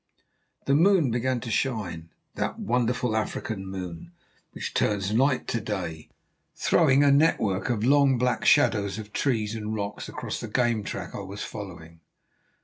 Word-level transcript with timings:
The 0.65 0.73
moon 0.73 1.11
began 1.11 1.41
to 1.41 1.51
shine—that 1.51 2.57
wonderful 2.57 3.15
African 3.15 3.67
moon, 3.67 4.13
which 4.51 4.73
turns 4.73 5.13
night 5.13 5.47
to 5.49 5.61
day—throwing 5.61 7.03
a 7.03 7.11
network 7.11 7.69
of 7.69 7.83
long, 7.83 8.17
black 8.17 8.43
shadows 8.43 8.97
of 8.97 9.13
trees 9.13 9.53
and 9.53 9.75
rocks 9.75 10.09
across 10.09 10.39
the 10.39 10.47
game 10.47 10.83
track 10.83 11.13
I 11.13 11.19
was 11.19 11.43
following. 11.43 11.99